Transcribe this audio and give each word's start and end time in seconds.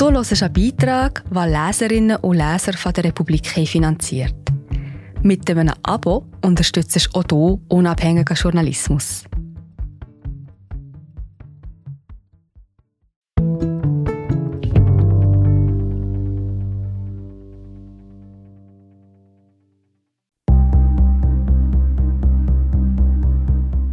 Du 0.00 0.10
hörst 0.10 0.42
einen 0.42 0.52
Beitrag, 0.54 1.22
den 1.30 1.52
Leserinnen 1.52 2.16
und 2.22 2.38
Leser 2.38 2.72
von 2.72 2.90
der 2.94 3.04
Republik 3.04 3.46
finanziert. 3.46 4.34
Mit 5.22 5.50
einem 5.50 5.74
Abo 5.82 6.24
unterstützt 6.42 6.96
du 6.96 7.18
auch 7.18 7.24
du 7.24 7.60
unabhängigen 7.68 8.34
Journalismus. 8.34 9.24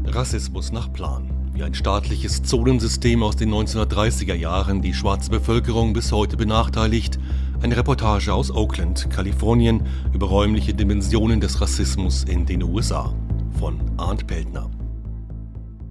Rassismus 0.05 0.71
nach 0.71 0.89
Plan. 0.93 1.46
Wie 1.57 1.63
ein 1.63 1.73
staatliches 1.73 2.43
Zonensystem 2.43 3.23
aus 3.23 3.35
den 3.35 3.51
1930er 3.51 4.35
Jahren 4.35 4.83
die 4.83 4.93
schwarze 4.93 5.31
Bevölkerung 5.31 5.91
bis 5.91 6.11
heute 6.11 6.37
benachteiligt. 6.37 7.17
Eine 7.63 7.75
Reportage 7.75 8.31
aus 8.31 8.51
Oakland, 8.51 9.09
Kalifornien 9.09 9.87
über 10.13 10.27
räumliche 10.27 10.75
Dimensionen 10.75 11.41
des 11.41 11.59
Rassismus 11.59 12.25
in 12.25 12.45
den 12.45 12.61
USA. 12.61 13.11
Von 13.57 13.81
Arndt 13.97 14.27
Peltner. 14.27 14.69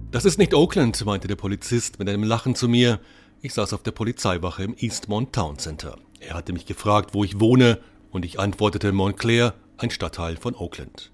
Das 0.09 0.23
ist 0.23 0.37
nicht 0.39 0.53
Oakland, 0.53 1.05
meinte 1.05 1.27
der 1.27 1.35
Polizist 1.35 1.99
mit 1.99 2.07
einem 2.07 2.23
Lachen 2.23 2.55
zu 2.55 2.69
mir. 2.69 3.01
Ich 3.41 3.53
saß 3.53 3.73
auf 3.73 3.83
der 3.83 3.91
Polizeiwache 3.91 4.63
im 4.63 4.73
Eastmont 4.77 5.33
Town 5.33 5.59
Center. 5.59 5.97
Er 6.21 6.35
hatte 6.35 6.53
mich 6.53 6.65
gefragt, 6.65 7.13
wo 7.13 7.25
ich 7.25 7.41
wohne, 7.41 7.79
und 8.11 8.23
ich 8.23 8.39
antwortete 8.39 8.93
Montclair, 8.93 9.53
ein 9.75 9.89
Stadtteil 9.89 10.37
von 10.37 10.55
Oakland. 10.55 11.11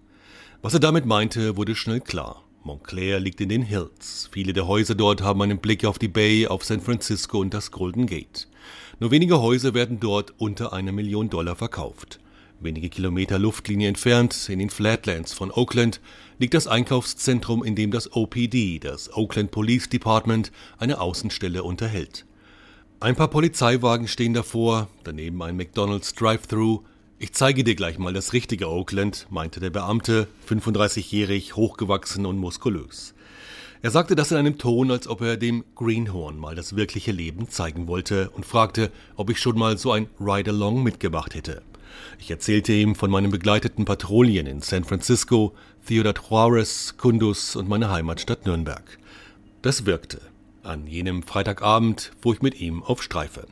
Was 0.61 0.75
er 0.75 0.79
damit 0.79 1.07
meinte, 1.07 1.57
wurde 1.57 1.73
schnell 1.73 2.01
klar. 2.01 2.42
Montclair 2.65 3.19
liegt 3.19 3.41
in 3.41 3.49
den 3.49 3.61
Hills. 3.61 4.29
Viele 4.31 4.53
der 4.53 4.67
Häuser 4.67 4.95
dort 4.95 5.21
haben 5.21 5.41
einen 5.41 5.59
Blick 5.59 5.85
auf 5.85 5.99
die 5.99 6.07
Bay, 6.07 6.47
auf 6.47 6.63
San 6.63 6.79
Francisco 6.79 7.39
und 7.39 7.53
das 7.53 7.71
Golden 7.71 8.05
Gate. 8.05 8.47
Nur 8.99 9.11
wenige 9.11 9.41
Häuser 9.41 9.73
werden 9.73 9.99
dort 9.99 10.33
unter 10.37 10.71
einer 10.71 10.91
Million 10.91 11.29
Dollar 11.29 11.55
verkauft. 11.55 12.19
Wenige 12.61 12.89
Kilometer 12.89 13.37
Luftlinie 13.37 13.89
entfernt, 13.89 14.47
in 14.47 14.59
den 14.59 14.69
Flatlands 14.69 15.33
von 15.33 15.51
Oakland, 15.51 15.99
liegt 16.39 16.53
das 16.53 16.67
Einkaufszentrum, 16.67 17.63
in 17.63 17.75
dem 17.75 17.91
das 17.91 18.13
OPD, 18.13 18.79
das 18.79 19.11
Oakland 19.13 19.51
Police 19.51 19.89
Department, 19.89 20.51
eine 20.77 21.01
Außenstelle 21.01 21.63
unterhält. 21.63 22.25
Ein 23.01 23.17
paar 23.17 23.27
Polizeiwagen 23.27 24.07
stehen 24.07 24.33
davor, 24.33 24.87
daneben 25.03 25.41
ein 25.43 25.57
McDonald's 25.57 26.13
Drive-Thru, 26.13 26.83
ich 27.23 27.31
zeige 27.31 27.63
dir 27.63 27.75
gleich 27.75 27.97
mal 27.99 28.11
das 28.11 28.33
richtige 28.33 28.69
Oakland, 28.69 29.27
meinte 29.29 29.61
der 29.61 29.69
Beamte, 29.69 30.27
35-jährig, 30.45 31.55
hochgewachsen 31.55 32.25
und 32.25 32.37
muskulös. 32.37 33.13
Er 33.81 33.91
sagte 33.91 34.17
das 34.17 34.31
in 34.31 34.37
einem 34.37 34.57
Ton, 34.57 34.91
als 34.91 35.07
ob 35.07 35.21
er 35.21 35.37
dem 35.37 35.63
Greenhorn 35.73 36.37
mal 36.37 36.53
das 36.53 36.75
wirkliche 36.75 37.13
Leben 37.13 37.47
zeigen 37.47 37.87
wollte 37.87 38.29
und 38.31 38.45
fragte, 38.45 38.91
ob 39.15 39.29
ich 39.29 39.39
schon 39.39 39.57
mal 39.57 39.77
so 39.77 39.93
ein 39.93 40.09
Ride-Along 40.19 40.83
mitgemacht 40.83 41.33
hätte. 41.33 41.61
Ich 42.19 42.29
erzählte 42.29 42.73
ihm 42.73 42.93
von 42.93 43.09
meinen 43.09 43.31
begleiteten 43.31 43.85
Patrouillen 43.85 44.45
in 44.45 44.59
San 44.59 44.83
Francisco, 44.83 45.55
Ciudad 45.87 46.19
Juarez, 46.29 46.95
Kundus 46.97 47.55
und 47.55 47.69
meiner 47.69 47.89
Heimatstadt 47.89 48.45
Nürnberg. 48.45 48.99
Das 49.61 49.85
wirkte. 49.85 50.19
An 50.61 50.87
jenem 50.87 51.23
Freitagabend 51.23 52.11
fuhr 52.21 52.33
ich 52.33 52.41
mit 52.41 52.59
ihm 52.59 52.83
auf 52.83 53.01
Streife. 53.01 53.47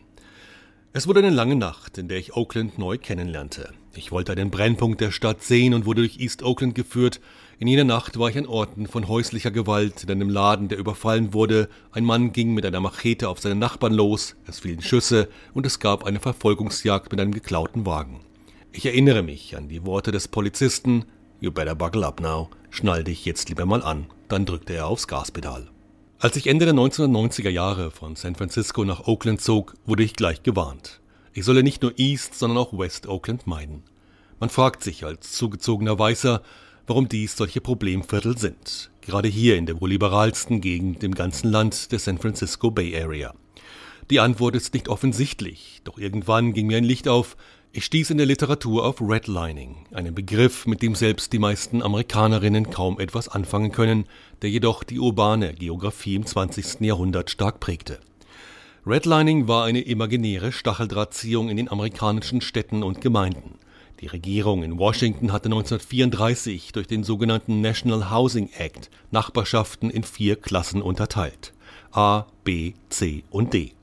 Es 0.93 1.07
wurde 1.07 1.19
eine 1.19 1.29
lange 1.29 1.55
Nacht, 1.55 1.97
in 1.97 2.09
der 2.09 2.17
ich 2.17 2.35
Oakland 2.35 2.77
neu 2.77 2.97
kennenlernte. 2.97 3.69
Ich 3.95 4.11
wollte 4.11 4.33
einen 4.33 4.51
Brennpunkt 4.51 4.99
der 4.99 5.11
Stadt 5.11 5.41
sehen 5.41 5.73
und 5.73 5.85
wurde 5.85 6.01
durch 6.01 6.19
East 6.19 6.43
Oakland 6.43 6.75
geführt. 6.75 7.21
In 7.59 7.67
jener 7.69 7.85
Nacht 7.85 8.19
war 8.19 8.29
ich 8.29 8.37
an 8.37 8.45
Orten 8.45 8.87
von 8.87 9.07
häuslicher 9.07 9.51
Gewalt, 9.51 10.03
in 10.03 10.11
einem 10.11 10.29
Laden, 10.29 10.67
der 10.67 10.77
überfallen 10.77 11.33
wurde. 11.33 11.69
Ein 11.93 12.03
Mann 12.03 12.33
ging 12.33 12.53
mit 12.53 12.65
einer 12.65 12.81
Machete 12.81 13.29
auf 13.29 13.39
seine 13.39 13.55
Nachbarn 13.55 13.93
los, 13.93 14.35
es 14.47 14.59
fielen 14.59 14.81
Schüsse 14.81 15.29
und 15.53 15.65
es 15.65 15.79
gab 15.79 16.03
eine 16.03 16.19
Verfolgungsjagd 16.19 17.09
mit 17.09 17.21
einem 17.21 17.33
geklauten 17.33 17.85
Wagen. 17.85 18.19
Ich 18.73 18.85
erinnere 18.85 19.23
mich 19.23 19.55
an 19.55 19.69
die 19.69 19.85
Worte 19.85 20.11
des 20.11 20.27
Polizisten, 20.27 21.05
You 21.39 21.51
better 21.51 21.73
buckle 21.73 22.05
up 22.05 22.19
now, 22.19 22.49
schnall 22.69 23.05
dich 23.05 23.23
jetzt 23.23 23.47
lieber 23.47 23.65
mal 23.65 23.81
an. 23.81 24.07
Dann 24.27 24.45
drückte 24.45 24.73
er 24.73 24.87
aufs 24.87 25.07
Gaspedal. 25.07 25.70
Als 26.21 26.35
ich 26.35 26.45
Ende 26.45 26.65
der 26.65 26.75
1990er 26.75 27.49
Jahre 27.49 27.89
von 27.89 28.15
San 28.15 28.35
Francisco 28.35 28.85
nach 28.85 29.07
Oakland 29.07 29.41
zog, 29.41 29.73
wurde 29.87 30.03
ich 30.03 30.13
gleich 30.13 30.43
gewarnt. 30.43 31.01
Ich 31.33 31.45
solle 31.45 31.63
nicht 31.63 31.81
nur 31.81 31.97
East, 31.97 32.35
sondern 32.35 32.59
auch 32.59 32.77
West 32.77 33.07
Oakland 33.07 33.47
meiden. 33.47 33.81
Man 34.39 34.51
fragt 34.51 34.83
sich 34.83 35.03
als 35.03 35.31
zugezogener 35.31 35.97
Weißer, 35.97 36.43
warum 36.85 37.09
dies 37.09 37.35
solche 37.35 37.59
Problemviertel 37.59 38.37
sind. 38.37 38.91
Gerade 39.01 39.29
hier 39.29 39.57
in 39.57 39.65
der 39.65 39.81
wohl 39.81 39.89
liberalsten 39.89 40.61
Gegend 40.61 41.03
im 41.03 41.15
ganzen 41.15 41.49
Land 41.49 41.91
der 41.91 41.97
San 41.97 42.19
Francisco 42.19 42.69
Bay 42.69 42.95
Area. 42.95 43.33
Die 44.11 44.19
Antwort 44.19 44.55
ist 44.55 44.75
nicht 44.75 44.89
offensichtlich, 44.89 45.81
doch 45.85 45.97
irgendwann 45.97 46.53
ging 46.53 46.67
mir 46.67 46.77
ein 46.77 46.83
Licht 46.83 47.07
auf, 47.07 47.35
ich 47.73 47.85
stieß 47.85 48.09
in 48.09 48.17
der 48.17 48.25
Literatur 48.25 48.85
auf 48.85 49.01
Redlining, 49.01 49.85
einen 49.91 50.13
Begriff, 50.13 50.65
mit 50.65 50.81
dem 50.81 50.93
selbst 50.93 51.31
die 51.31 51.39
meisten 51.39 51.81
Amerikanerinnen 51.81 52.69
kaum 52.69 52.99
etwas 52.99 53.29
anfangen 53.29 53.71
können, 53.71 54.05
der 54.41 54.49
jedoch 54.49 54.83
die 54.83 54.99
urbane 54.99 55.53
Geografie 55.53 56.15
im 56.15 56.25
20. 56.25 56.81
Jahrhundert 56.81 57.29
stark 57.29 57.61
prägte. 57.61 57.99
Redlining 58.85 59.47
war 59.47 59.63
eine 59.63 59.81
imaginäre 59.81 60.51
Stacheldrahtziehung 60.51 61.49
in 61.49 61.57
den 61.57 61.71
amerikanischen 61.71 62.41
Städten 62.41 62.83
und 62.83 62.99
Gemeinden. 62.99 63.57
Die 64.01 64.07
Regierung 64.07 64.63
in 64.63 64.77
Washington 64.77 65.31
hatte 65.31 65.45
1934 65.45 66.73
durch 66.73 66.87
den 66.87 67.03
sogenannten 67.03 67.61
National 67.61 68.11
Housing 68.11 68.49
Act 68.57 68.89
Nachbarschaften 69.11 69.89
in 69.89 70.03
vier 70.03 70.35
Klassen 70.35 70.81
unterteilt. 70.81 71.53
A, 71.91 72.25
B, 72.43 72.73
C 72.89 73.23
und 73.29 73.53
D. 73.53 73.73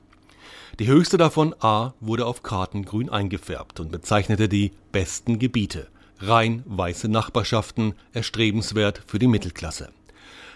Die 0.79 0.87
höchste 0.87 1.17
davon, 1.17 1.53
A, 1.59 1.93
wurde 1.99 2.25
auf 2.25 2.41
Karten 2.41 2.85
grün 2.85 3.09
eingefärbt 3.09 3.81
und 3.81 3.91
bezeichnete 3.91 4.47
die 4.47 4.71
besten 4.93 5.37
Gebiete, 5.37 5.87
rein 6.19 6.63
weiße 6.67 7.09
Nachbarschaften, 7.09 7.95
erstrebenswert 8.13 9.03
für 9.05 9.19
die 9.19 9.27
Mittelklasse. 9.27 9.89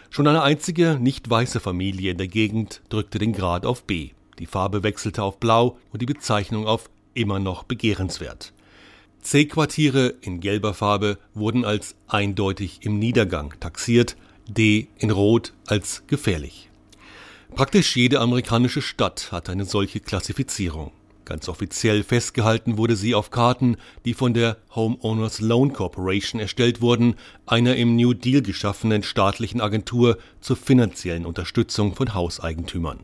Schon 0.09 0.27
eine 0.27 0.41
einzige 0.41 0.97
nicht 0.97 1.29
weiße 1.29 1.59
Familie 1.59 2.11
in 2.11 2.17
der 2.17 2.29
Gegend 2.29 2.81
drückte 2.87 3.19
den 3.19 3.33
Grad 3.33 3.65
auf 3.65 3.83
B. 3.83 4.11
Die 4.39 4.45
Farbe 4.45 4.81
wechselte 4.81 5.23
auf 5.23 5.39
Blau 5.39 5.77
und 5.91 6.01
die 6.01 6.05
Bezeichnung 6.05 6.67
auf 6.67 6.89
immer 7.13 7.39
noch 7.39 7.63
begehrenswert. 7.63 8.53
C-Quartiere 9.21 10.13
in 10.21 10.39
gelber 10.39 10.73
Farbe 10.73 11.17
wurden 11.33 11.65
als 11.65 11.95
eindeutig 12.07 12.79
im 12.83 12.97
Niedergang 12.97 13.55
taxiert, 13.59 14.15
D 14.47 14.87
in 14.99 15.11
Rot 15.11 15.51
als 15.67 16.03
gefährlich. 16.07 16.69
Praktisch 17.55 17.95
jede 17.95 18.19
amerikanische 18.19 18.81
Stadt 18.81 19.31
hat 19.31 19.47
eine 19.47 19.65
solche 19.65 19.99
Klassifizierung. 19.99 20.91
Ganz 21.23 21.47
offiziell 21.47 22.03
festgehalten 22.03 22.77
wurde 22.77 22.95
sie 22.95 23.13
auf 23.13 23.29
Karten, 23.29 23.77
die 24.05 24.15
von 24.15 24.33
der 24.33 24.57
Homeowners 24.73 25.39
Loan 25.39 25.71
Corporation 25.71 26.41
erstellt 26.41 26.81
wurden, 26.81 27.15
einer 27.45 27.75
im 27.75 27.95
New 27.95 28.13
Deal 28.13 28.41
geschaffenen 28.41 29.03
staatlichen 29.03 29.61
Agentur 29.61 30.17
zur 30.41 30.57
finanziellen 30.57 31.27
Unterstützung 31.27 31.95
von 31.95 32.15
Hauseigentümern. 32.15 33.01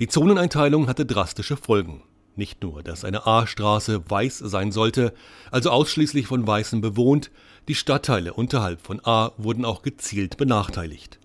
Die 0.00 0.08
Zoneneinteilung 0.08 0.88
hatte 0.88 1.04
drastische 1.04 1.58
Folgen. 1.58 2.02
Nicht 2.34 2.62
nur, 2.62 2.82
dass 2.82 3.04
eine 3.04 3.26
A-Straße 3.26 4.10
weiß 4.10 4.38
sein 4.38 4.72
sollte, 4.72 5.12
also 5.50 5.70
ausschließlich 5.70 6.26
von 6.26 6.46
Weißen 6.46 6.80
bewohnt, 6.80 7.30
die 7.68 7.74
Stadtteile 7.74 8.32
unterhalb 8.32 8.80
von 8.80 9.04
A 9.04 9.32
wurden 9.36 9.66
auch 9.66 9.82
gezielt 9.82 10.38
benachteiligt. 10.38 11.18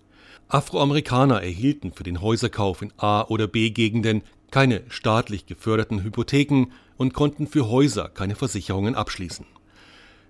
Afroamerikaner 0.52 1.42
erhielten 1.42 1.92
für 1.92 2.02
den 2.02 2.20
Häuserkauf 2.20 2.82
in 2.82 2.92
A- 2.98 3.22
oder 3.22 3.48
B-Gegenden 3.48 4.20
keine 4.50 4.82
staatlich 4.88 5.46
geförderten 5.46 6.04
Hypotheken 6.04 6.66
und 6.98 7.14
konnten 7.14 7.46
für 7.46 7.70
Häuser 7.70 8.10
keine 8.10 8.34
Versicherungen 8.34 8.94
abschließen. 8.94 9.46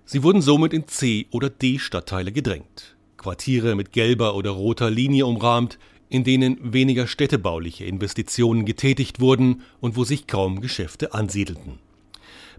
Sie 0.05 0.23
wurden 0.23 0.41
somit 0.41 0.71
in 0.71 0.87
C- 0.87 1.25
oder 1.31 1.49
D-Stadtteile 1.49 2.31
gedrängt, 2.31 2.95
Quartiere 3.17 3.75
mit 3.75 3.91
gelber 3.91 4.35
oder 4.35 4.51
roter 4.51 4.89
Linie 4.89 5.25
umrahmt, 5.25 5.77
in 6.07 6.23
denen 6.23 6.71
weniger 6.71 7.07
städtebauliche 7.07 7.83
Investitionen 7.83 8.63
getätigt 8.63 9.19
wurden 9.19 9.63
und 9.81 9.97
wo 9.97 10.05
sich 10.05 10.25
kaum 10.25 10.61
Geschäfte 10.61 11.13
ansiedelten. 11.13 11.79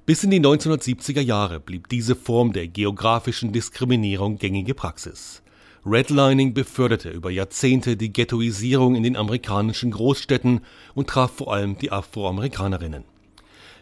Bis 0.04 0.22
in 0.22 0.30
die 0.30 0.40
1970er 0.40 1.22
Jahre 1.22 1.60
blieb 1.60 1.88
diese 1.88 2.14
Form 2.14 2.52
der 2.52 2.68
geografischen 2.68 3.54
Diskriminierung 3.54 4.36
gängige 4.36 4.74
Praxis. 4.74 5.40
Redlining 5.86 6.54
beförderte 6.54 7.10
über 7.10 7.30
Jahrzehnte 7.30 7.96
die 7.98 8.10
Ghettoisierung 8.10 8.94
in 8.94 9.02
den 9.02 9.16
amerikanischen 9.16 9.90
Großstädten 9.90 10.60
und 10.94 11.10
traf 11.10 11.32
vor 11.32 11.52
allem 11.52 11.76
die 11.76 11.92
Afroamerikanerinnen. 11.92 13.04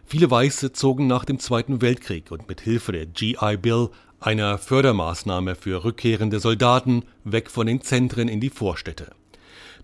Viele 0.05 0.29
Weiße 0.29 0.73
zogen 0.73 1.07
nach 1.07 1.25
dem 1.25 1.39
Zweiten 1.39 1.81
Weltkrieg 1.81 2.33
und 2.33 2.49
mit 2.49 2.61
Hilfe 2.61 2.91
der 2.91 3.07
GI 3.07 3.57
Bill, 3.57 3.91
einer 4.19 4.59
Fördermaßnahme 4.59 5.55
für 5.55 5.85
rückkehrende 5.85 6.41
Soldaten, 6.41 7.05
weg 7.23 7.51
von 7.51 7.69
den 7.69 7.83
Zentren 7.83 8.27
in 8.27 8.41
die 8.41 8.51
Vorstädte. 8.51 9.13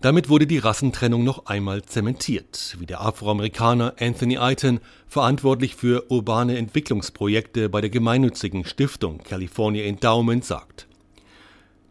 Damit 0.01 0.29
wurde 0.29 0.49
die 0.49 0.59
Rassentrennung 0.59 1.23
noch 1.23 1.47
einmal 1.47 1.83
zementiert, 1.83 2.77
wie 2.81 2.87
der 2.87 3.01
Afroamerikaner 3.01 3.95
Anthony 4.01 4.39
Aiton, 4.39 4.81
verantwortlich 5.07 5.77
für 5.77 6.11
urbane 6.11 6.59
Entwicklungsprojekte 6.59 7.69
bei 7.69 7.81
der 7.81 7.91
gemeinnützigen 7.91 8.65
Stiftung 8.65 9.19
California 9.19 9.85
Endowment, 9.85 10.45
sagt. 10.45 10.88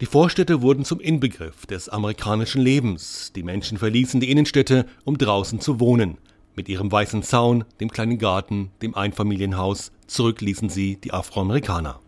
Die 0.00 0.06
Vorstädte 0.06 0.62
wurden 0.62 0.84
zum 0.84 1.00
Inbegriff 1.00 1.66
des 1.66 1.88
amerikanischen 1.88 2.62
Lebens. 2.62 3.32
Die 3.34 3.42
Menschen 3.42 3.78
verließen 3.78 4.20
die 4.20 4.30
Innenstädte, 4.30 4.86
um 5.04 5.18
draußen 5.18 5.60
zu 5.60 5.80
wohnen. 5.80 6.18
Mit 6.54 6.68
ihrem 6.68 6.90
weißen 6.90 7.24
Zaun, 7.24 7.64
dem 7.80 7.90
kleinen 7.90 8.18
Garten, 8.18 8.70
dem 8.80 8.94
Einfamilienhaus 8.94 9.90
zurückließen 10.06 10.68
sie 10.68 11.00
die 11.00 11.12
Afroamerikaner. 11.12 11.98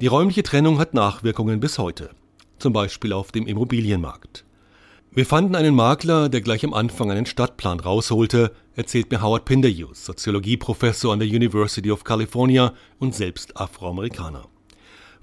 Die 0.00 0.08
räumliche 0.08 0.42
Trennung 0.42 0.80
hat 0.80 0.94
Nachwirkungen 0.94 1.60
bis 1.60 1.78
heute, 1.78 2.10
zum 2.58 2.72
Beispiel 2.72 3.12
auf 3.12 3.30
dem 3.30 3.46
Immobilienmarkt. 3.46 4.44
Wir 5.12 5.26
fanden 5.26 5.54
einen 5.54 5.76
Makler, 5.76 6.28
der 6.28 6.40
gleich 6.40 6.64
am 6.64 6.74
Anfang 6.74 7.08
einen 7.12 7.26
Stadtplan 7.26 7.78
rausholte, 7.78 8.50
erzählt 8.74 9.12
mir 9.12 9.22
Howard 9.22 9.44
Pinderhughes, 9.44 10.04
Soziologieprofessor 10.06 11.12
an 11.12 11.20
der 11.20 11.28
University 11.28 11.92
of 11.92 12.02
California 12.02 12.74
und 12.98 13.14
selbst 13.14 13.56
Afroamerikaner. 13.56 14.48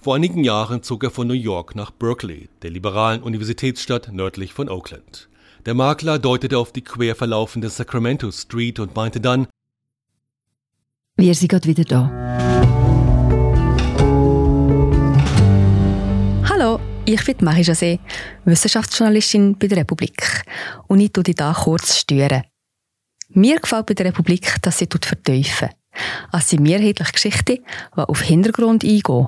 Vor 0.03 0.15
einigen 0.15 0.43
Jahren 0.43 0.81
zog 0.81 1.03
er 1.03 1.11
von 1.11 1.27
New 1.27 1.35
York 1.35 1.75
nach 1.75 1.91
Berkeley, 1.91 2.49
der 2.63 2.71
liberalen 2.71 3.21
Universitätsstadt 3.21 4.11
nördlich 4.11 4.51
von 4.51 4.67
Oakland. 4.67 5.29
Der 5.67 5.75
Makler 5.75 6.17
deutete 6.17 6.57
auf 6.57 6.71
die 6.73 6.81
quer 6.81 7.15
verlaufende 7.15 7.69
Sacramento 7.69 8.31
Street 8.31 8.79
und 8.79 8.95
meinte 8.95 9.21
dann, 9.21 9.45
Wir 11.17 11.35
sind 11.35 11.49
gerade 11.49 11.67
wieder 11.67 11.83
da. 11.83 12.09
Hallo, 16.49 16.79
ich 17.05 17.23
bin 17.23 17.35
Marie 17.41 17.61
José, 17.61 17.99
Wissenschaftsjournalistin 18.45 19.55
bei 19.59 19.67
der 19.67 19.77
Republik. 19.77 20.43
Und 20.87 20.99
ich 20.99 21.13
tue 21.13 21.25
dich 21.25 21.35
hier 21.37 21.53
kurz 21.53 21.97
stören. 21.97 22.41
Mir 23.29 23.59
gefällt 23.59 23.85
bei 23.85 23.93
der 23.93 24.07
Republik, 24.07 24.55
dass 24.63 24.79
sie 24.79 24.87
vertiefen. 24.89 25.69
Es 26.33 26.49
sind 26.49 26.63
mehrheitlich 26.63 27.11
Geschichten, 27.11 27.59
die 27.95 28.01
auf 28.01 28.21
Hintergrund 28.21 28.83
eingehen. 28.83 29.27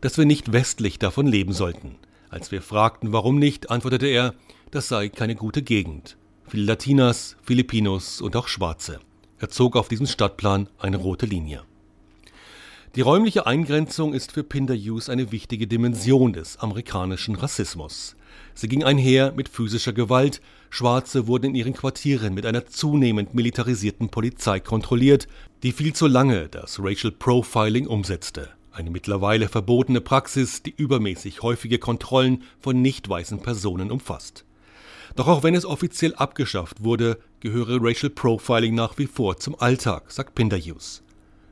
Dass 0.00 0.16
wir 0.16 0.26
nicht 0.26 0.52
westlich 0.52 0.98
davon 0.98 1.26
leben 1.26 1.52
sollten. 1.52 1.96
Als 2.30 2.52
wir 2.52 2.62
fragten, 2.62 3.12
warum 3.12 3.38
nicht, 3.38 3.70
antwortete 3.70 4.06
er, 4.06 4.34
das 4.70 4.86
sei 4.88 5.08
keine 5.08 5.34
gute 5.34 5.62
Gegend. 5.62 6.16
Viele 6.46 6.64
Latinas, 6.64 7.36
Filipinos 7.42 8.20
und 8.20 8.36
auch 8.36 8.48
Schwarze. 8.48 9.00
Er 9.38 9.48
zog 9.48 9.76
auf 9.76 9.88
diesem 9.88 10.06
Stadtplan 10.06 10.68
eine 10.78 10.98
rote 10.98 11.26
Linie. 11.26 11.62
Die 12.94 13.00
räumliche 13.00 13.46
Eingrenzung 13.46 14.14
ist 14.14 14.32
für 14.32 14.44
Pinderhughes 14.44 15.08
eine 15.08 15.30
wichtige 15.32 15.66
Dimension 15.66 16.32
des 16.32 16.58
amerikanischen 16.58 17.34
Rassismus. 17.34 18.16
Sie 18.54 18.68
ging 18.68 18.84
einher 18.84 19.32
mit 19.32 19.48
physischer 19.48 19.92
Gewalt, 19.92 20.40
Schwarze 20.70 21.26
wurden 21.26 21.46
in 21.46 21.54
ihren 21.54 21.74
Quartieren 21.74 22.34
mit 22.34 22.46
einer 22.46 22.66
zunehmend 22.66 23.34
militarisierten 23.34 24.08
Polizei 24.08 24.60
kontrolliert, 24.60 25.28
die 25.62 25.72
viel 25.72 25.92
zu 25.92 26.06
lange 26.06 26.48
das 26.48 26.78
Racial 26.80 27.12
Profiling 27.12 27.86
umsetzte, 27.86 28.50
eine 28.78 28.90
mittlerweile 28.90 29.48
verbotene 29.48 30.00
Praxis, 30.00 30.62
die 30.62 30.72
übermäßig 30.74 31.42
häufige 31.42 31.78
Kontrollen 31.78 32.44
von 32.60 32.80
nicht 32.80 33.08
weißen 33.08 33.40
Personen 33.40 33.90
umfasst. 33.90 34.44
Doch 35.16 35.26
auch 35.26 35.42
wenn 35.42 35.54
es 35.54 35.66
offiziell 35.66 36.14
abgeschafft 36.14 36.84
wurde, 36.84 37.18
gehöre 37.40 37.78
Racial 37.82 38.10
Profiling 38.10 38.74
nach 38.74 38.96
wie 38.96 39.06
vor 39.06 39.36
zum 39.38 39.60
Alltag, 39.60 40.12
sagt 40.12 40.36
Pinderhughes. 40.36 41.02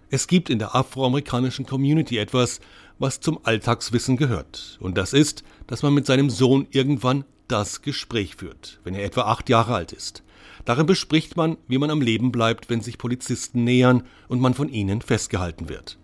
Es 0.08 0.28
gibt 0.28 0.50
in 0.50 0.60
der 0.60 0.76
afroamerikanischen 0.76 1.66
Community 1.66 2.18
etwas, 2.18 2.60
was 3.00 3.18
zum 3.18 3.40
Alltagswissen 3.42 4.16
gehört. 4.16 4.78
Und 4.80 4.96
das 4.96 5.12
ist, 5.12 5.42
dass 5.66 5.82
man 5.82 5.94
mit 5.94 6.06
seinem 6.06 6.30
Sohn 6.30 6.68
irgendwann 6.70 7.24
das 7.48 7.82
Gespräch 7.82 8.36
führt, 8.36 8.80
wenn 8.84 8.94
er 8.94 9.04
etwa 9.04 9.22
acht 9.22 9.48
Jahre 9.48 9.74
alt 9.74 9.92
ist. 9.92 10.22
Darin 10.64 10.86
bespricht 10.86 11.36
man, 11.36 11.56
wie 11.66 11.78
man 11.78 11.90
am 11.90 12.00
Leben 12.00 12.30
bleibt, 12.30 12.70
wenn 12.70 12.80
sich 12.80 12.98
Polizisten 12.98 13.64
nähern 13.64 14.04
und 14.28 14.40
man 14.40 14.54
von 14.54 14.68
ihnen 14.68 15.00
festgehalten 15.00 15.68
wird. 15.68 15.98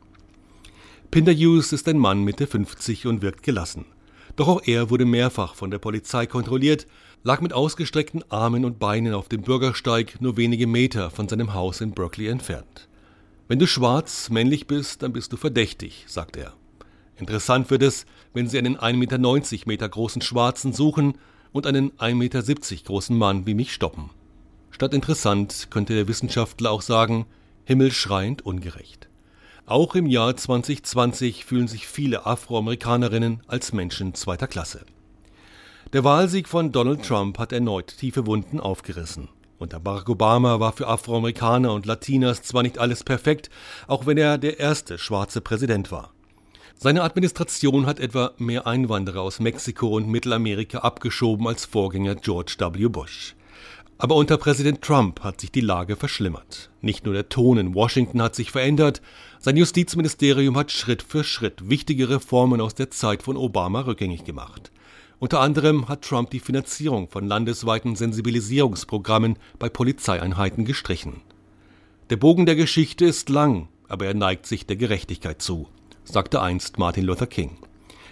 Pinder 1.13 1.35
Hughes 1.35 1.75
ist 1.75 1.87
ein 1.89 1.99
Mann 1.99 2.25
Mitte 2.25 2.47
50 2.47 3.07
und 3.07 3.21
wirkt 3.21 3.43
gelassen. 3.43 3.85
Doch 4.35 4.49
auch 4.49 4.63
er 4.65 4.89
wurde 4.89 5.05
mehrfach 5.05 5.55
von 5.55 5.71
der 5.71 5.77
Polizei 5.77 6.25
kontrolliert, 6.25 6.87
lag 7.23 7.43
mit 7.43 7.53
ausgestreckten 7.53 8.25
Armen 8.31 8.65
und 8.65 8.79
Beinen 8.79 9.13
auf 9.13 9.29
dem 9.29 9.43
Bürgersteig 9.43 10.23
nur 10.23 10.39
wenige 10.39 10.67
Meter 10.67 11.11
von 11.11 11.29
seinem 11.29 11.53
Haus 11.53 11.83
in 11.83 11.93
Berkeley 11.93 12.29
entfernt. 12.29 12.89
Wenn 13.47 13.59
du 13.59 13.67
schwarz, 13.67 14.31
männlich 14.31 14.67
bist, 14.67 15.03
dann 15.03 15.13
bist 15.13 15.31
du 15.35 15.37
verdächtig, 15.37 16.07
sagt 16.09 16.39
er. 16.39 16.55
Interessant 17.17 17.71
wird 17.71 17.83
es, 17.83 18.07
wenn 18.33 18.49
sie 18.49 18.57
einen 18.57 18.79
1,90 18.79 19.65
Meter 19.67 19.91
großen 19.91 20.23
Schwarzen 20.23 20.73
suchen 20.73 21.19
und 21.53 21.67
einen 21.67 21.91
1,70 21.99 22.15
Meter 22.15 22.43
großen 22.87 23.19
Mann 23.19 23.45
wie 23.47 23.53
mich 23.53 23.75
stoppen. 23.75 24.09
Statt 24.71 24.95
interessant 24.95 25.69
könnte 25.69 25.93
der 25.93 26.09
Wissenschaftler 26.09 26.71
auch 26.71 26.81
sagen, 26.81 27.27
himmelschreiend 27.67 28.47
ungerecht. 28.47 29.11
Auch 29.67 29.95
im 29.95 30.07
Jahr 30.07 30.37
2020 30.37 31.45
fühlen 31.45 31.69
sich 31.69 31.87
viele 31.87 32.27
Afroamerikanerinnen 32.27 33.43
als 33.47 33.73
Menschen 33.73 34.13
zweiter 34.15 34.49
Klasse. 34.49 34.85
Der 35.93 36.03
Wahlsieg 36.03 36.49
von 36.49 36.73
Donald 36.73 37.05
Trump 37.05 37.39
hat 37.39 37.53
erneut 37.53 37.97
tiefe 37.97 38.27
Wunden 38.27 38.59
aufgerissen. 38.59 39.29
Unter 39.59 39.79
Barack 39.79 40.09
Obama 40.09 40.59
war 40.59 40.73
für 40.73 40.89
Afroamerikaner 40.89 41.73
und 41.73 41.87
Latinas 41.87 42.43
zwar 42.43 42.65
nicht 42.65 42.79
alles 42.79 43.05
perfekt, 43.05 43.51
auch 43.87 44.05
wenn 44.05 44.19
er 44.19 44.37
der 44.37 44.59
erste 44.59 44.99
schwarze 44.99 45.41
Präsident 45.41 45.93
war. 45.93 46.13
Seine 46.77 47.05
Administration 47.05 47.87
hat 47.87 48.01
etwa 48.01 48.33
mehr 48.39 48.67
Einwanderer 48.67 49.21
aus 49.21 49.39
Mexiko 49.39 49.87
und 49.97 50.09
Mittelamerika 50.09 50.79
abgeschoben 50.79 51.47
als 51.47 51.65
Vorgänger 51.65 52.17
George 52.17 52.57
W. 52.59 52.89
Bush. 52.89 53.37
Aber 54.03 54.17
unter 54.17 54.37
Präsident 54.37 54.83
Trump 54.83 55.21
hat 55.21 55.41
sich 55.41 55.53
die 55.53 55.61
Lage 55.61 55.95
verschlimmert. 55.95 56.71
Nicht 56.81 57.05
nur 57.05 57.15
der 57.15 57.29
Ton 57.29 57.57
in 57.57 57.73
Washington 57.73 58.21
hat 58.21 58.35
sich 58.35 58.51
verändert, 58.51 59.01
sein 59.39 59.57
Justizministerium 59.57 60.57
hat 60.57 60.73
Schritt 60.73 61.05
für 61.05 61.23
Schritt 61.23 61.71
wichtige 61.71 62.09
Reformen 62.09 62.61
aus 62.61 62.75
der 62.75 62.91
Zeit 62.91 63.23
von 63.23 63.37
Obama 63.37 63.83
rückgängig 63.83 64.25
gemacht. 64.25 64.73
Unter 65.21 65.39
anderem 65.39 65.89
hat 65.89 66.03
Trump 66.03 66.31
die 66.31 66.41
Finanzierung 66.41 67.11
von 67.11 67.29
landesweiten 67.29 67.95
Sensibilisierungsprogrammen 67.95 69.39
bei 69.61 69.69
Polizeieinheiten 69.69 70.65
gestrichen. 70.65 71.23
Der 72.11 72.17
Bogen 72.17 72.45
der 72.45 72.57
Geschichte 72.57 73.05
ist 73.05 73.29
lang, 73.29 73.69
aber 73.87 74.07
er 74.07 74.15
neigt 74.15 74.47
sich 74.47 74.67
der 74.67 74.75
Gerechtigkeit 74.75 75.41
zu, 75.41 75.69
sagte 76.03 76.43
einst 76.43 76.77
Martin 76.77 77.05
Luther 77.05 77.29
King. 77.29 77.57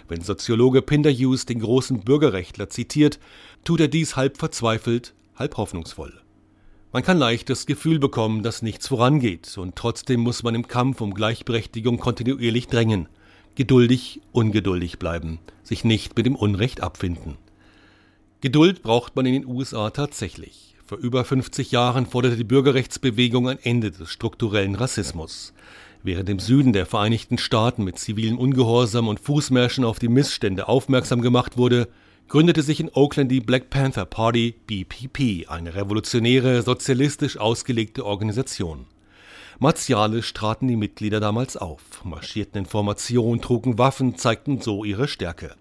Wenn 0.07 0.21
Soziologe 0.21 0.81
Pinder 0.81 1.11
Hughes 1.11 1.45
den 1.45 1.59
großen 1.59 1.99
Bürgerrechtler 1.99 2.69
zitiert, 2.69 3.19
tut 3.65 3.81
er 3.81 3.89
dies 3.89 4.15
halb 4.15 4.37
verzweifelt, 4.37 5.13
halb 5.41 5.57
hoffnungsvoll. 5.57 6.13
Man 6.93 7.03
kann 7.03 7.17
leicht 7.17 7.49
das 7.49 7.65
Gefühl 7.65 7.99
bekommen, 7.99 8.43
dass 8.43 8.61
nichts 8.61 8.87
vorangeht, 8.87 9.57
und 9.57 9.75
trotzdem 9.75 10.21
muss 10.21 10.43
man 10.43 10.55
im 10.55 10.67
Kampf 10.67 11.01
um 11.01 11.13
Gleichberechtigung 11.13 11.97
kontinuierlich 11.97 12.67
drängen– 12.67 13.09
geduldig, 13.55 14.21
ungeduldig 14.31 14.99
bleiben, 14.99 15.39
sich 15.63 15.83
nicht 15.83 16.15
mit 16.15 16.25
dem 16.25 16.35
Unrecht 16.35 16.81
abfinden. 16.81 17.37
Geduld 18.41 18.81
braucht 18.81 19.15
man 19.15 19.25
in 19.25 19.33
den 19.33 19.45
USA 19.45 19.89
tatsächlich. 19.89 20.75
Vor 20.85 20.97
über 20.97 21.23
50 21.23 21.71
Jahren 21.71 22.05
forderte 22.05 22.37
die 22.37 22.43
Bürgerrechtsbewegung 22.43 23.47
ein 23.47 23.59
Ende 23.61 23.91
des 23.91 24.09
strukturellen 24.09 24.75
Rassismus. 24.75 25.53
Während 26.03 26.29
im 26.29 26.39
Süden 26.39 26.73
der 26.73 26.85
Vereinigten 26.85 27.37
Staaten 27.37 27.83
mit 27.83 27.99
zivilem 27.99 28.39
Ungehorsam 28.39 29.07
und 29.07 29.19
Fußmärschen 29.19 29.83
auf 29.83 29.99
die 29.99 30.07
Missstände 30.07 30.67
aufmerksam 30.67 31.21
gemacht 31.21 31.57
wurde, 31.57 31.87
gründete 32.31 32.63
sich 32.63 32.79
in 32.79 32.89
Oakland 32.93 33.29
die 33.29 33.41
Black 33.41 33.69
Panther 33.69 34.05
Party 34.05 34.55
BPP, 34.65 35.49
eine 35.49 35.75
revolutionäre, 35.75 36.61
sozialistisch 36.61 37.35
ausgelegte 37.35 38.05
Organisation. 38.05 38.85
Martialisch 39.59 40.31
traten 40.31 40.69
die 40.69 40.77
Mitglieder 40.77 41.19
damals 41.19 41.57
auf, 41.57 41.81
marschierten 42.05 42.59
in 42.59 42.65
Formation, 42.65 43.41
trugen 43.41 43.77
Waffen, 43.77 44.15
zeigten 44.15 44.61
so 44.61 44.85
ihre 44.85 45.09
Stärke. 45.09 45.55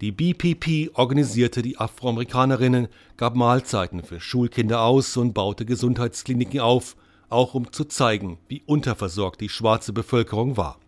Die 0.00 0.12
BPP 0.12 0.96
organisierte 0.96 1.62
die 1.62 1.78
Afroamerikanerinnen, 1.78 2.86
gab 3.16 3.34
Mahlzeiten 3.34 4.04
für 4.04 4.20
Schulkinder 4.20 4.82
aus 4.82 5.16
und 5.16 5.34
baute 5.34 5.64
Gesundheitskliniken 5.64 6.60
auf, 6.60 6.94
auch 7.28 7.54
um 7.54 7.72
zu 7.72 7.86
zeigen, 7.86 8.38
wie 8.46 8.62
unterversorgt 8.66 9.40
die 9.40 9.48
schwarze 9.48 9.92
Bevölkerung 9.92 10.56
war. 10.56 10.78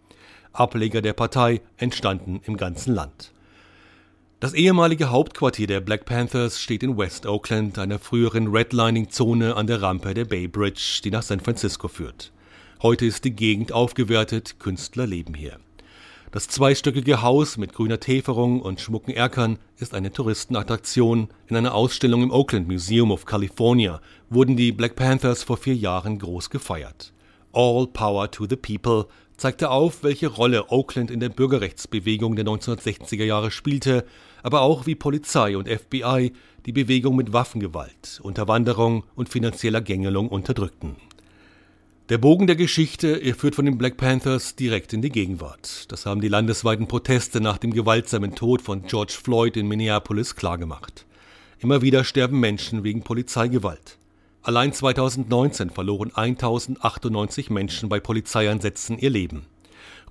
Ableger 0.52 1.02
der 1.02 1.14
Partei 1.14 1.62
entstanden 1.78 2.42
im 2.44 2.56
ganzen 2.56 2.94
Land. 2.94 3.32
Das 4.38 4.52
ehemalige 4.52 5.08
Hauptquartier 5.08 5.66
der 5.66 5.80
Black 5.80 6.04
Panthers 6.04 6.60
steht 6.60 6.82
in 6.82 6.98
West 6.98 7.24
Oakland, 7.24 7.78
einer 7.78 7.98
früheren 7.98 8.48
Redlining-Zone 8.48 9.56
an 9.56 9.66
der 9.66 9.80
Rampe 9.80 10.12
der 10.12 10.26
Bay 10.26 10.46
Bridge, 10.46 11.00
die 11.02 11.10
nach 11.10 11.22
San 11.22 11.40
Francisco 11.40 11.88
führt. 11.88 12.32
Heute 12.82 13.06
ist 13.06 13.24
die 13.24 13.30
Gegend 13.30 13.72
aufgewertet, 13.72 14.56
Künstler 14.58 15.06
leben 15.06 15.32
hier. 15.32 15.58
Das 16.32 16.48
zweistöckige 16.48 17.22
Haus 17.22 17.56
mit 17.56 17.72
grüner 17.72 17.98
Täferung 17.98 18.60
und 18.60 18.78
schmucken 18.78 19.14
Erkern 19.14 19.58
ist 19.78 19.94
eine 19.94 20.12
Touristenattraktion. 20.12 21.28
In 21.46 21.56
einer 21.56 21.74
Ausstellung 21.74 22.22
im 22.22 22.30
Oakland 22.30 22.68
Museum 22.68 23.12
of 23.12 23.24
California 23.24 24.02
wurden 24.28 24.54
die 24.54 24.72
Black 24.72 24.96
Panthers 24.96 25.44
vor 25.44 25.56
vier 25.56 25.76
Jahren 25.76 26.18
groß 26.18 26.50
gefeiert. 26.50 27.14
All 27.54 27.86
Power 27.86 28.30
to 28.30 28.46
the 28.46 28.56
People 28.56 29.06
zeigte 29.36 29.70
auf, 29.70 30.02
welche 30.02 30.28
Rolle 30.28 30.70
Oakland 30.70 31.10
in 31.10 31.20
der 31.20 31.28
Bürgerrechtsbewegung 31.28 32.36
der 32.36 32.44
1960er 32.44 33.24
Jahre 33.24 33.50
spielte, 33.50 34.04
aber 34.42 34.62
auch 34.62 34.86
wie 34.86 34.94
Polizei 34.94 35.56
und 35.56 35.68
FBI 35.68 36.32
die 36.66 36.72
Bewegung 36.72 37.16
mit 37.16 37.32
Waffengewalt, 37.32 38.20
Unterwanderung 38.22 39.04
und 39.14 39.28
finanzieller 39.28 39.80
Gängelung 39.80 40.28
unterdrückten. 40.28 40.96
Der 42.08 42.18
Bogen 42.18 42.46
der 42.46 42.54
Geschichte 42.54 43.20
führt 43.34 43.56
von 43.56 43.64
den 43.64 43.78
Black 43.78 43.96
Panthers 43.96 44.54
direkt 44.54 44.92
in 44.92 45.02
die 45.02 45.10
Gegenwart. 45.10 45.90
Das 45.90 46.06
haben 46.06 46.20
die 46.20 46.28
landesweiten 46.28 46.86
Proteste 46.86 47.40
nach 47.40 47.58
dem 47.58 47.72
gewaltsamen 47.72 48.36
Tod 48.36 48.62
von 48.62 48.82
George 48.82 49.18
Floyd 49.20 49.56
in 49.56 49.66
Minneapolis 49.66 50.36
klargemacht. 50.36 51.04
Immer 51.58 51.82
wieder 51.82 52.04
sterben 52.04 52.38
Menschen 52.38 52.84
wegen 52.84 53.02
Polizeigewalt. 53.02 53.98
Allein 54.46 54.72
2019 54.72 55.70
verloren 55.70 56.12
1098 56.14 57.50
Menschen 57.50 57.88
bei 57.88 57.98
Polizeieinsätzen 57.98 58.96
ihr 58.96 59.10
Leben. 59.10 59.44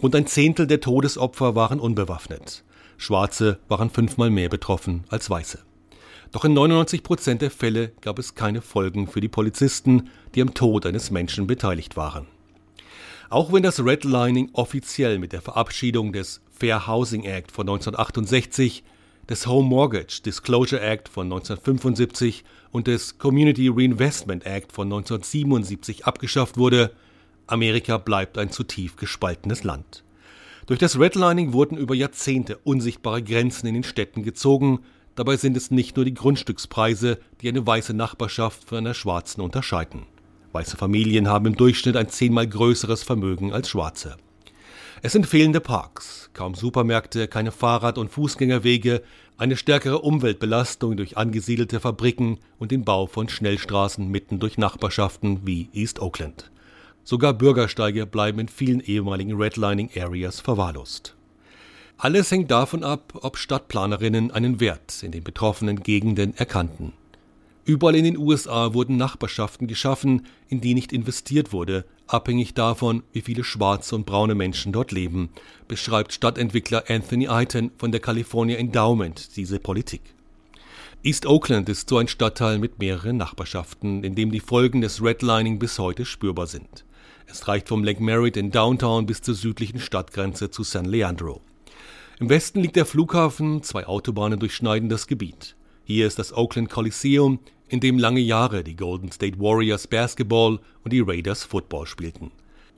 Rund 0.03 0.13
ein 0.13 0.27
Zehntel 0.27 0.67
der 0.67 0.81
Todesopfer 0.81 1.55
waren 1.55 1.79
unbewaffnet. 1.79 2.65
Schwarze 2.97 3.59
waren 3.69 3.89
fünfmal 3.89 4.29
mehr 4.29 4.49
betroffen 4.49 5.05
als 5.07 5.29
Weiße. 5.29 5.59
Doch 6.33 6.43
in 6.43 6.53
99 6.53 7.01
Prozent 7.01 7.41
der 7.41 7.49
Fälle 7.49 7.93
gab 8.01 8.19
es 8.19 8.35
keine 8.35 8.61
Folgen 8.61 9.07
für 9.07 9.21
die 9.21 9.29
Polizisten, 9.29 10.09
die 10.35 10.41
am 10.41 10.53
Tod 10.53 10.85
eines 10.85 11.11
Menschen 11.11 11.47
beteiligt 11.47 11.95
waren. 11.95 12.27
Auch 13.29 13.53
wenn 13.53 13.63
das 13.63 13.85
Redlining 13.85 14.49
offiziell 14.51 15.17
mit 15.17 15.31
der 15.31 15.41
Verabschiedung 15.41 16.11
des 16.11 16.41
Fair 16.51 16.87
Housing 16.87 17.23
Act 17.23 17.53
von 17.53 17.69
1968, 17.69 18.83
des 19.29 19.47
Home 19.47 19.67
Mortgage 19.67 20.21
Disclosure 20.23 20.81
Act 20.81 21.09
von 21.09 21.27
1975 21.27 22.43
und 22.71 22.87
des 22.87 23.17
Community 23.17 23.69
Reinvestment 23.69 24.45
Act 24.45 24.71
von 24.71 24.87
1977 24.87 26.05
abgeschafft 26.05 26.57
wurde, 26.57 26.91
Amerika 27.47 27.97
bleibt 27.97 28.37
ein 28.37 28.51
zu 28.51 28.63
tief 28.63 28.95
gespaltenes 28.95 29.63
Land. 29.63 30.03
Durch 30.65 30.79
das 30.79 30.99
Redlining 30.99 31.53
wurden 31.53 31.77
über 31.77 31.93
Jahrzehnte 31.93 32.57
unsichtbare 32.63 33.21
Grenzen 33.21 33.67
in 33.67 33.75
den 33.75 33.83
Städten 33.83 34.23
gezogen, 34.23 34.79
Dabei 35.15 35.37
sind 35.37 35.55
es 35.55 35.71
nicht 35.71 35.95
nur 35.95 36.03
die 36.03 36.13
Grundstückspreise, 36.13 37.19
die 37.41 37.47
eine 37.47 37.65
weiße 37.65 37.93
Nachbarschaft 37.93 38.65
von 38.65 38.79
einer 38.79 38.93
schwarzen 38.93 39.41
unterscheiden. 39.41 40.03
Weiße 40.51 40.75
Familien 40.75 41.29
haben 41.29 41.45
im 41.45 41.55
Durchschnitt 41.55 41.95
ein 41.95 42.09
zehnmal 42.09 42.47
größeres 42.47 43.03
Vermögen 43.03 43.53
als 43.53 43.69
schwarze. 43.69 44.17
Es 45.05 45.11
sind 45.11 45.27
fehlende 45.27 45.61
Parks, 45.61 46.31
kaum 46.33 46.55
Supermärkte, 46.55 47.27
keine 47.27 47.51
Fahrrad- 47.51 47.99
und 47.99 48.09
Fußgängerwege, 48.09 49.03
eine 49.37 49.55
stärkere 49.55 49.99
Umweltbelastung 49.99 50.97
durch 50.97 51.15
angesiedelte 51.15 51.79
Fabriken 51.79 52.39
und 52.57 52.71
den 52.71 52.83
Bau 52.83 53.05
von 53.05 53.29
Schnellstraßen 53.29 54.07
mitten 54.07 54.39
durch 54.39 54.57
Nachbarschaften 54.57 55.45
wie 55.45 55.69
East 55.73 55.99
Oakland. 55.99 56.49
Sogar 57.03 57.35
Bürgersteige 57.35 58.07
bleiben 58.07 58.39
in 58.39 58.47
vielen 58.47 58.79
ehemaligen 58.79 59.39
Redlining 59.39 59.91
Areas 59.95 60.39
verwahrlost. 60.39 61.15
Alles 61.97 62.31
hängt 62.31 62.49
davon 62.49 62.83
ab, 62.83 63.13
ob 63.21 63.37
Stadtplanerinnen 63.37 64.31
einen 64.31 64.59
Wert 64.59 65.03
in 65.03 65.11
den 65.11 65.23
betroffenen 65.23 65.83
Gegenden 65.83 66.35
erkannten. 66.35 66.93
Überall 67.63 67.95
in 67.95 68.05
den 68.05 68.17
USA 68.17 68.73
wurden 68.73 68.97
Nachbarschaften 68.97 69.67
geschaffen, 69.67 70.25
in 70.47 70.61
die 70.61 70.73
nicht 70.73 70.91
investiert 70.91 71.53
wurde, 71.53 71.85
abhängig 72.07 72.53
davon, 72.53 73.03
wie 73.13 73.21
viele 73.21 73.43
schwarze 73.43 73.95
und 73.95 74.05
braune 74.05 74.35
Menschen 74.35 74.71
dort 74.71 74.91
leben, 74.91 75.29
beschreibt 75.67 76.13
Stadtentwickler 76.13 76.85
Anthony 76.87 77.27
Eiton 77.27 77.71
von 77.77 77.91
der 77.91 78.01
California 78.01 78.57
Endowment 78.57 79.35
diese 79.35 79.59
Politik. 79.59 80.01
East 81.03 81.25
Oakland 81.27 81.69
ist 81.69 81.89
so 81.89 81.97
ein 81.97 82.07
Stadtteil 82.07 82.57
mit 82.57 82.79
mehreren 82.79 83.17
Nachbarschaften, 83.17 84.03
in 84.03 84.15
dem 84.15 84.31
die 84.31 84.39
Folgen 84.39 84.81
des 84.81 85.03
Redlining 85.03 85.59
bis 85.59 85.77
heute 85.77 86.03
spürbar 86.03 86.47
sind. 86.47 86.83
Es 87.27 87.47
reicht 87.47 87.67
vom 87.69 87.83
Lake 87.83 88.01
Merritt 88.01 88.37
in 88.37 88.51
Downtown 88.51 89.05
bis 89.05 89.21
zur 89.21 89.35
südlichen 89.35 89.79
Stadtgrenze 89.79 90.49
zu 90.49 90.63
San 90.63 90.85
Leandro. 90.85 91.41
Im 92.19 92.29
Westen 92.29 92.61
liegt 92.61 92.75
der 92.75 92.85
Flughafen, 92.85 93.61
zwei 93.61 93.85
Autobahnen 93.85 94.39
durchschneiden 94.39 94.89
das 94.89 95.05
Gebiet. 95.05 95.55
Hier 95.83 96.07
ist 96.07 96.17
das 96.17 96.33
Oakland 96.33 96.69
Coliseum, 96.69 97.39
in 97.67 97.79
dem 97.79 97.97
lange 97.97 98.19
Jahre 98.19 98.63
die 98.63 98.75
Golden 98.75 99.11
State 99.11 99.39
Warriors 99.39 99.87
Basketball 99.87 100.59
und 100.83 100.93
die 100.93 101.01
Raiders 101.01 101.43
Football 101.43 101.87
spielten. 101.87 102.31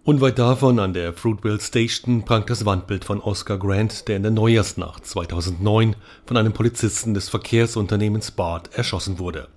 Unweit 0.04 0.40
davon 0.40 0.80
an 0.80 0.94
der 0.94 1.12
Fruitville 1.12 1.60
Station 1.60 2.24
prangt 2.24 2.50
das 2.50 2.66
Wandbild 2.66 3.04
von 3.04 3.20
Oscar 3.20 3.58
Grant, 3.58 4.08
der 4.08 4.16
in 4.16 4.24
der 4.24 4.32
Neujahrsnacht 4.32 5.06
2009 5.06 5.98
von 6.26 6.38
einem 6.38 6.54
Polizisten 6.54 7.14
des 7.14 7.28
Verkehrsunternehmens 7.28 8.32
BART 8.32 8.74
erschossen 8.74 9.20
wurde. 9.20 9.50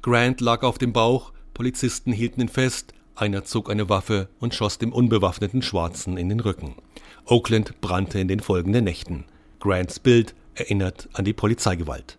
Grant 0.00 0.40
lag 0.40 0.62
auf 0.62 0.78
dem 0.78 0.92
Bauch, 0.92 1.32
Polizisten 1.52 2.12
hielten 2.12 2.42
ihn 2.42 2.48
fest, 2.48 2.94
einer 3.16 3.44
zog 3.44 3.68
eine 3.68 3.88
Waffe 3.88 4.28
und 4.38 4.54
schoss 4.54 4.78
dem 4.78 4.92
unbewaffneten 4.92 5.62
Schwarzen 5.62 6.16
in 6.16 6.28
den 6.28 6.38
Rücken. 6.38 6.76
Oakland 7.24 7.80
brannte 7.80 8.20
in 8.20 8.28
den 8.28 8.38
folgenden 8.38 8.84
Nächten. 8.84 9.24
Grants 9.58 9.98
Bild 9.98 10.36
erinnert 10.54 11.08
an 11.14 11.24
die 11.24 11.32
Polizeigewalt. 11.32 12.17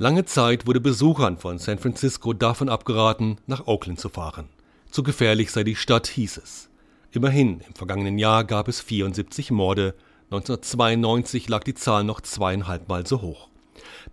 Lange 0.00 0.24
Zeit 0.24 0.68
wurde 0.68 0.80
Besuchern 0.80 1.38
von 1.38 1.58
San 1.58 1.80
Francisco 1.80 2.32
davon 2.32 2.68
abgeraten, 2.68 3.38
nach 3.48 3.66
Oakland 3.66 3.98
zu 3.98 4.08
fahren. 4.08 4.48
Zu 4.92 5.02
gefährlich 5.02 5.50
sei 5.50 5.64
die 5.64 5.74
Stadt, 5.74 6.06
hieß 6.06 6.36
es. 6.36 6.70
Immerhin, 7.10 7.62
im 7.66 7.74
vergangenen 7.74 8.16
Jahr 8.16 8.44
gab 8.44 8.68
es 8.68 8.80
74 8.80 9.50
Morde, 9.50 9.96
1992 10.30 11.48
lag 11.48 11.64
die 11.64 11.74
Zahl 11.74 12.04
noch 12.04 12.20
zweieinhalb 12.20 12.88
Mal 12.88 13.08
so 13.08 13.22
hoch. 13.22 13.48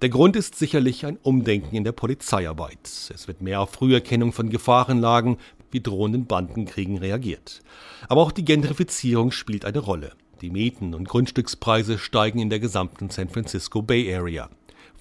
Der 0.01 0.09
Grund 0.09 0.35
ist 0.35 0.55
sicherlich 0.55 1.05
ein 1.05 1.19
Umdenken 1.21 1.75
in 1.75 1.83
der 1.83 1.91
Polizeiarbeit. 1.91 2.79
Es 3.13 3.27
wird 3.27 3.41
mehr 3.41 3.61
auf 3.61 3.69
Früherkennung 3.69 4.31
von 4.31 4.49
Gefahrenlagen 4.49 5.37
wie 5.69 5.81
drohenden 5.81 6.25
Bandenkriegen 6.25 6.97
reagiert. 6.97 7.61
Aber 8.09 8.21
auch 8.21 8.31
die 8.31 8.45
Gentrifizierung 8.45 9.29
spielt 9.29 9.65
eine 9.65 9.79
Rolle. 9.79 10.13
Die 10.41 10.49
Mieten 10.49 10.95
und 10.95 11.07
Grundstückspreise 11.07 11.99
steigen 11.99 12.39
in 12.39 12.49
der 12.49 12.59
gesamten 12.59 13.11
San 13.11 13.29
Francisco 13.29 13.83
Bay 13.83 14.11
Area. 14.11 14.49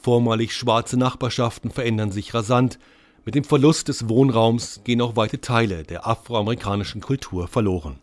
Vormalig 0.05 0.53
schwarze 0.53 0.99
Nachbarschaften 0.99 1.71
verändern 1.71 2.13
sich 2.13 2.35
rasant. 2.35 2.79
Mit 3.25 3.35
dem 3.35 3.43
Verlust 3.43 3.89
des 3.89 4.07
Wohnraums 4.07 4.83
gehen 4.85 5.01
auch 5.01 5.17
weite 5.17 5.41
Teile 5.41 5.83
der 5.83 6.07
afroamerikanischen 6.07 7.01
Kultur 7.01 7.49
verloren. 7.49 7.99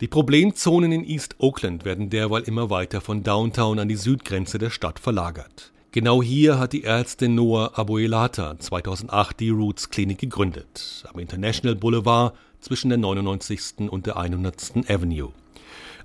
Die 0.00 0.08
Problemzonen 0.08 0.92
in 0.92 1.04
East 1.04 1.34
Oakland 1.36 1.84
werden 1.84 2.08
derweil 2.08 2.44
immer 2.44 2.70
weiter 2.70 3.02
von 3.02 3.22
Downtown 3.22 3.78
an 3.80 3.88
die 3.88 3.96
Südgrenze 3.96 4.56
der 4.56 4.70
Stadt 4.70 4.98
verlagert. 4.98 5.72
Genau 5.92 6.22
hier 6.22 6.58
hat 6.58 6.72
die 6.72 6.84
Ärztin 6.84 7.34
Noah 7.34 7.78
Abuelata 7.78 8.58
2008 8.58 9.40
die 9.40 9.50
Roots 9.50 9.90
Klinik 9.90 10.20
gegründet, 10.20 11.04
am 11.12 11.20
International 11.20 11.76
Boulevard 11.76 12.34
zwischen 12.62 12.88
der 12.88 12.96
99. 12.96 13.90
und 13.90 14.06
der 14.06 14.16
100. 14.16 14.88
Avenue. 14.88 15.34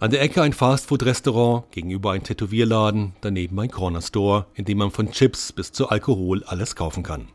An 0.01 0.11
der 0.11 0.21
Ecke 0.21 0.41
ein 0.41 0.51
Fastfood-Restaurant, 0.51 1.71
gegenüber 1.71 2.11
ein 2.11 2.23
Tätowierladen, 2.23 3.13
daneben 3.21 3.57
ein 3.61 3.71
Corner 3.71 4.01
Store, 4.01 4.45
in 4.53 4.65
dem 4.65 4.79
man 4.79 4.91
von 4.91 5.09
Chips 5.11 5.53
bis 5.53 5.71
zu 5.71 5.87
Alkohol 5.87 6.43
alles 6.43 6.75
kaufen 6.75 7.01
kann. 7.01 7.29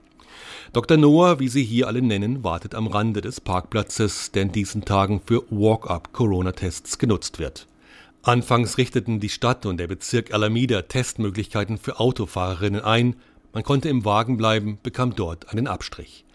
Dr. 0.74 0.98
Noah, 0.98 1.40
wie 1.40 1.48
sie 1.48 1.64
hier 1.64 1.86
alle 1.86 2.02
nennen, 2.02 2.44
wartet 2.44 2.74
am 2.74 2.86
Rande 2.86 3.22
des 3.22 3.40
Parkplatzes, 3.40 4.32
der 4.32 4.42
in 4.42 4.52
diesen 4.52 4.84
Tagen 4.84 5.22
für 5.24 5.42
Walk-up-Corona-Tests 5.48 6.98
genutzt 6.98 7.38
wird. 7.38 7.66
Anfangs 8.22 8.76
richteten 8.76 9.20
die 9.20 9.30
Stadt 9.30 9.64
und 9.64 9.78
der 9.78 9.86
Bezirk 9.86 10.34
Alameda 10.34 10.82
Testmöglichkeiten 10.82 11.78
für 11.78 11.98
Autofahrerinnen 11.98 12.82
ein. 12.82 13.16
Man 13.54 13.62
konnte 13.62 13.88
im 13.88 14.04
Wagen 14.04 14.36
bleiben, 14.36 14.78
bekam 14.82 15.16
dort 15.16 15.48
einen 15.48 15.66
Abstrich. 15.66 16.26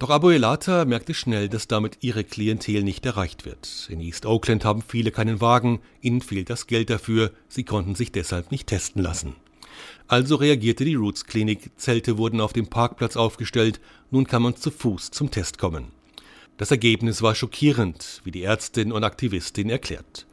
Doch 0.00 0.08
Abuelata 0.08 0.86
merkte 0.86 1.12
schnell, 1.12 1.50
dass 1.50 1.68
damit 1.68 1.98
ihre 2.00 2.24
Klientel 2.24 2.82
nicht 2.82 3.04
erreicht 3.04 3.44
wird. 3.44 3.86
In 3.90 4.00
East 4.00 4.24
Oakland 4.24 4.64
haben 4.64 4.80
viele 4.80 5.10
keinen 5.10 5.42
Wagen, 5.42 5.80
ihnen 6.00 6.22
fehlt 6.22 6.48
das 6.48 6.66
Geld 6.66 6.88
dafür, 6.88 7.32
sie 7.48 7.64
konnten 7.64 7.94
sich 7.94 8.10
deshalb 8.10 8.50
nicht 8.50 8.66
testen 8.66 9.02
lassen. 9.02 9.36
Also 10.08 10.36
reagierte 10.36 10.86
die 10.86 10.94
Roots 10.94 11.26
Klinik, 11.26 11.72
Zelte 11.76 12.16
wurden 12.16 12.40
auf 12.40 12.54
dem 12.54 12.68
Parkplatz 12.68 13.18
aufgestellt, 13.18 13.78
nun 14.10 14.26
kann 14.26 14.40
man 14.40 14.56
zu 14.56 14.70
Fuß 14.70 15.10
zum 15.10 15.30
Test 15.30 15.58
kommen. 15.58 15.88
Das 16.56 16.70
Ergebnis 16.70 17.20
war 17.20 17.34
schockierend, 17.34 18.22
wie 18.24 18.30
die 18.30 18.44
Ärztin 18.44 18.92
und 18.92 19.04
Aktivistin 19.04 19.68
erklärt. 19.68 20.26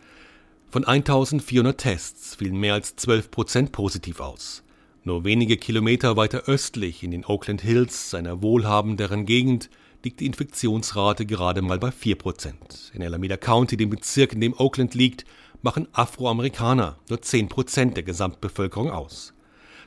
Von 0.69 0.85
1400 0.85 1.77
Tests 1.77 2.35
fielen 2.35 2.55
mehr 2.55 2.75
als 2.75 2.95
12 2.95 3.31
Prozent 3.31 3.73
positiv 3.73 4.21
aus. 4.21 4.63
Nur 5.07 5.23
wenige 5.23 5.55
Kilometer 5.55 6.17
weiter 6.17 6.43
östlich 6.47 7.01
in 7.01 7.11
den 7.11 7.23
Oakland 7.23 7.61
Hills, 7.61 8.13
einer 8.13 8.41
wohlhabenderen 8.41 9.25
Gegend, 9.25 9.69
liegt 10.03 10.19
die 10.19 10.25
Infektionsrate 10.25 11.25
gerade 11.25 11.61
mal 11.61 11.79
bei 11.79 11.91
4 11.91 12.17
Prozent. 12.17 12.91
In 12.93 13.01
Alameda 13.01 13.37
County, 13.37 13.77
dem 13.77 13.89
Bezirk, 13.89 14.33
in 14.33 14.41
dem 14.41 14.53
Oakland 14.53 14.95
liegt, 14.95 15.23
machen 15.61 15.87
Afroamerikaner 15.93 16.97
nur 17.07 17.21
10 17.21 17.47
Prozent 17.47 17.95
der 17.95 18.03
Gesamtbevölkerung 18.03 18.91
aus. 18.91 19.33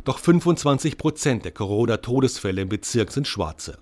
Doch 0.05 0.19
25 0.19 0.97
Prozent 0.97 1.45
der 1.45 1.53
Corona-Todesfälle 1.53 2.63
im 2.63 2.71
Bezirk 2.71 3.13
sind 3.13 3.29
Schwarze. 3.29 3.77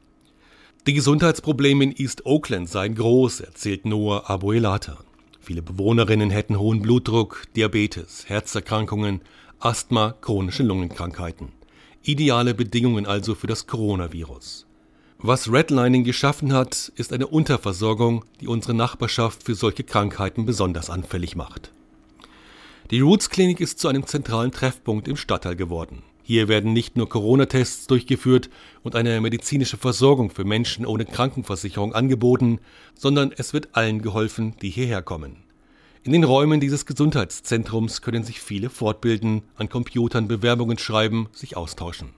Die 0.89 0.95
Gesundheitsprobleme 0.95 1.85
in 1.85 1.93
East 1.93 2.27
Oakland 2.27 2.69
seien 2.69 2.97
groß, 2.97 3.43
erzählt 3.43 3.87
Noah 3.87 4.29
Abuelata. 4.29 4.99
Viele 5.39 5.63
Bewohnerinnen 5.63 6.31
hätten 6.31 6.59
hohen 6.59 6.83
Blutdruck, 6.83 7.45
Diabetes, 7.55 8.29
Herzerkrankungen, 8.29 9.23
Asthma, 9.61 10.15
chronische 10.21 10.63
Lungenkrankheiten. 10.63 11.49
Ideale 12.05 12.55
Bedingungen 12.55 13.07
also 13.07 13.35
für 13.35 13.49
das 13.49 13.67
Coronavirus. 13.67 14.67
Was 15.19 15.53
Redlining 15.53 16.05
geschaffen 16.05 16.53
hat, 16.53 16.93
ist 16.95 17.13
eine 17.13 17.27
Unterversorgung, 17.27 18.25
die 18.41 18.47
unsere 18.47 18.75
Nachbarschaft 18.75 19.43
für 19.43 19.57
solche 19.57 19.83
Krankheiten 19.83 20.47
besonders 20.47 20.91
anfällig 20.91 21.35
macht. 21.35 21.73
Die 22.93 23.01
Roots 23.01 23.31
Klinik 23.31 23.59
ist 23.59 23.81
zu 23.81 23.89
einem 23.89 24.07
zentralen 24.07 24.53
Treffpunkt 24.53 25.09
im 25.09 25.17
Stadtteil 25.17 25.57
geworden. 25.57 26.05
Hier 26.23 26.47
werden 26.47 26.73
nicht 26.73 26.97
nur 26.97 27.09
Corona-Tests 27.09 27.89
durchgeführt 27.89 28.51
und 28.85 28.95
eine 28.95 29.21
medizinische 29.21 29.77
Versorgung 29.77 30.31
für 30.31 30.45
Menschen 30.45 30.87
ohne 30.87 31.05
Krankenversicherung 31.05 31.95
angeboten, 31.95 32.61
sondern 32.95 33.33
es 33.37 33.53
wird 33.53 33.71
allen 33.73 34.03
geholfen, 34.03 34.55
die 34.63 34.71
hierher 34.71 35.03
kommen. 35.03 35.48
In 36.09 36.13
den 36.13 36.25
Räumen 36.25 36.59
dieses 36.59 36.87
Gesundheitszentrums 36.87 38.01
können 38.01 38.25
sich 38.25 38.41
viele 38.41 38.71
fortbilden, 38.71 39.43
an 39.57 39.69
Computern 39.69 40.27
Bewerbungen 40.27 40.79
schreiben, 40.79 41.29
sich 41.35 41.55
austauschen. 41.55 42.15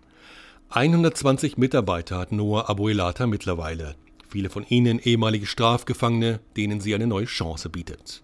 120 0.68 1.56
Mitarbeiter 1.56 2.18
hat 2.18 2.30
Noah 2.30 2.70
Abuelata 2.70 3.26
mittlerweile. 3.26 3.97
Viele 4.28 4.49
von 4.49 4.64
ihnen 4.68 5.00
ehemalige 5.00 5.47
Strafgefangene, 5.47 6.38
denen 6.56 6.80
sie 6.80 6.94
eine 6.94 7.09
neue 7.09 7.25
Chance 7.25 7.68
bietet. 7.68 8.23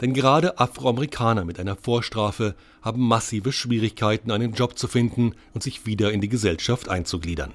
Denn 0.00 0.14
gerade 0.14 0.60
Afroamerikaner 0.60 1.44
mit 1.44 1.58
einer 1.58 1.74
Vorstrafe 1.74 2.54
haben 2.80 3.02
massive 3.02 3.50
Schwierigkeiten, 3.50 4.30
einen 4.30 4.52
Job 4.52 4.78
zu 4.78 4.86
finden 4.86 5.32
und 5.52 5.64
sich 5.64 5.84
wieder 5.84 6.12
in 6.12 6.20
die 6.20 6.28
Gesellschaft 6.28 6.88
einzugliedern. 6.88 7.54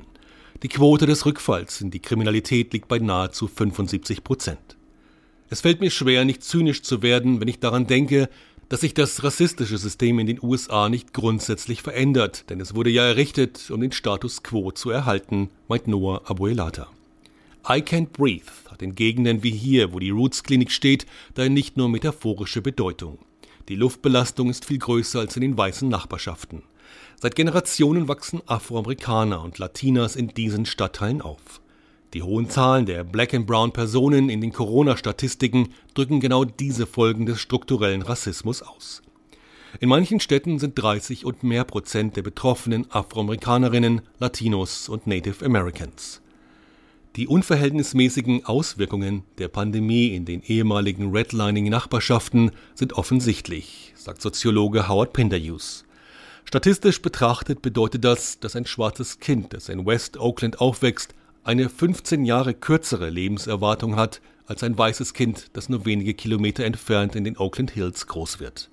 Die 0.63 0.67
Quote 0.67 1.05
des 1.05 1.25
Rückfalls 1.25 1.79
in 1.79 1.91
die 1.91 2.01
Kriminalität 2.01 2.73
liegt 2.73 2.89
bei 2.89 2.99
nahezu 2.99 3.47
75 3.47 4.25
Prozent. 4.25 4.75
Es 5.53 5.61
fällt 5.61 5.81
mir 5.81 5.91
schwer, 5.91 6.25
nicht 6.25 6.43
zynisch 6.43 6.81
zu 6.81 7.03
werden, 7.03 7.39
wenn 7.39 7.47
ich 7.47 7.59
daran 7.59 7.85
denke, 7.85 8.27
dass 8.69 8.81
sich 8.81 8.95
das 8.95 9.23
rassistische 9.23 9.77
System 9.77 10.17
in 10.17 10.25
den 10.25 10.39
USA 10.41 10.89
nicht 10.89 11.13
grundsätzlich 11.13 11.83
verändert, 11.83 12.49
denn 12.49 12.59
es 12.59 12.73
wurde 12.73 12.89
ja 12.89 13.05
errichtet, 13.05 13.69
um 13.69 13.79
den 13.79 13.91
Status 13.91 14.41
quo 14.41 14.71
zu 14.71 14.89
erhalten, 14.89 15.51
meint 15.67 15.87
Noah 15.87 16.27
Abuelata. 16.27 16.89
I 17.69 17.83
Can't 17.83 18.07
Breathe 18.13 18.51
hat 18.71 18.81
in 18.81 18.95
Gegenden 18.95 19.43
wie 19.43 19.51
hier, 19.51 19.93
wo 19.93 19.99
die 19.99 20.09
Roots 20.09 20.41
Klinik 20.41 20.71
steht, 20.71 21.05
daher 21.35 21.51
nicht 21.51 21.77
nur 21.77 21.87
metaphorische 21.87 22.63
Bedeutung. 22.63 23.19
Die 23.69 23.75
Luftbelastung 23.75 24.49
ist 24.49 24.65
viel 24.65 24.79
größer 24.79 25.19
als 25.19 25.35
in 25.35 25.43
den 25.43 25.55
weißen 25.55 25.87
Nachbarschaften. 25.87 26.63
Seit 27.21 27.35
Generationen 27.35 28.07
wachsen 28.07 28.41
Afroamerikaner 28.47 29.43
und 29.43 29.59
Latinas 29.59 30.15
in 30.15 30.29
diesen 30.29 30.65
Stadtteilen 30.65 31.21
auf. 31.21 31.61
Die 32.13 32.21
hohen 32.21 32.47
Zahlen 32.47 32.85
der 32.85 33.03
Black 33.03 33.33
and 33.33 33.47
Brown 33.47 33.73
Personen 33.73 34.29
in 34.29 34.39
den 34.39 34.53
Corona-Statistiken 34.53 35.69
drücken 35.95 36.19
genau 36.19 36.45
diese 36.45 36.85
Folgen 36.85 37.25
des 37.25 37.41
strukturellen 37.41 38.03
Rassismus 38.03 38.61
aus. 38.61 39.01
In 39.79 39.89
manchen 39.89 40.19
Städten 40.19 40.59
sind 40.59 40.75
30 40.75 41.25
und 41.25 41.41
mehr 41.41 41.63
Prozent 41.63 42.15
der 42.15 42.21
Betroffenen 42.21 42.85
Afroamerikanerinnen, 42.91 44.01
Latinos 44.19 44.89
und 44.89 45.07
Native 45.07 45.43
Americans. 45.43 46.21
Die 47.15 47.27
unverhältnismäßigen 47.27 48.45
Auswirkungen 48.45 49.23
der 49.39 49.47
Pandemie 49.47 50.09
in 50.09 50.25
den 50.25 50.43
ehemaligen 50.43 51.11
Redlining-Nachbarschaften 51.11 52.51
sind 52.75 52.93
offensichtlich, 52.93 53.93
sagt 53.95 54.21
Soziologe 54.21 54.87
Howard 54.87 55.13
Pinderhughes. 55.13 55.83
Statistisch 56.45 57.01
betrachtet 57.01 57.63
bedeutet 57.63 58.03
das, 58.03 58.39
dass 58.39 58.55
ein 58.55 58.67
schwarzes 58.67 59.19
Kind, 59.19 59.53
das 59.53 59.69
in 59.69 59.87
West 59.87 60.19
Oakland 60.19 60.61
aufwächst, 60.61 61.15
eine 61.43 61.69
15 61.69 62.25
Jahre 62.25 62.53
kürzere 62.53 63.09
Lebenserwartung 63.09 63.95
hat 63.95 64.21
als 64.45 64.63
ein 64.63 64.77
weißes 64.77 65.13
Kind, 65.13 65.47
das 65.53 65.69
nur 65.69 65.85
wenige 65.85 66.13
Kilometer 66.13 66.63
entfernt 66.63 67.15
in 67.15 67.23
den 67.23 67.37
Oakland 67.37 67.71
Hills 67.71 68.07
groß 68.07 68.39
wird. 68.39 68.69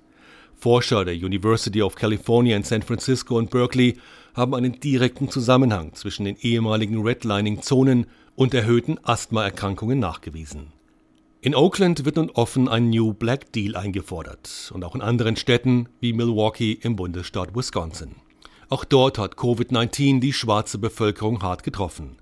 Forscher 0.53 1.05
der 1.05 1.15
University 1.15 1.81
of 1.81 1.95
California 1.95 2.55
in 2.55 2.63
San 2.63 2.83
Francisco 2.83 3.37
und 3.37 3.49
Berkeley 3.49 3.97
haben 4.35 4.53
einen 4.53 4.79
direkten 4.79 5.29
Zusammenhang 5.29 5.93
zwischen 5.95 6.25
den 6.25 6.37
ehemaligen 6.39 7.01
Redlining-Zonen 7.01 8.05
und 8.35 8.53
erhöhten 8.53 8.99
Asthmaerkrankungen 9.03 9.99
nachgewiesen. 9.99 10.67
In 11.41 11.55
Oakland 11.55 12.05
wird 12.05 12.17
nun 12.17 12.29
offen 12.29 12.67
ein 12.67 12.91
New 12.91 13.13
Black 13.13 13.51
Deal 13.51 13.75
eingefordert 13.75 14.71
und 14.73 14.83
auch 14.83 14.93
in 14.93 15.01
anderen 15.01 15.35
Städten 15.35 15.89
wie 15.99 16.13
Milwaukee 16.13 16.77
im 16.79 16.95
Bundesstaat 16.95 17.55
Wisconsin. 17.55 18.15
Auch 18.69 18.85
dort 18.85 19.17
hat 19.17 19.35
Covid-19 19.35 20.19
die 20.19 20.31
schwarze 20.31 20.77
Bevölkerung 20.77 21.41
hart 21.41 21.63
getroffen. 21.63 22.20